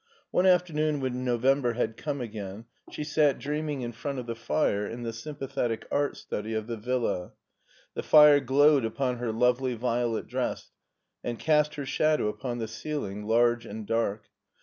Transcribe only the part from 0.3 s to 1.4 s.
One afternoon when